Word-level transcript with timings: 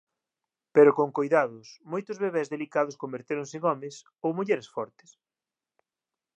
Pero 0.75 0.95
con 0.97 1.09
coidados, 1.17 1.67
moitos 1.91 2.17
bebés 2.25 2.47
delicados 2.53 2.99
convertéronse 3.03 3.55
en 3.57 3.63
homes 3.69 3.95
ou 4.25 4.29
mulleres 4.37 4.67
fortes. 4.75 5.09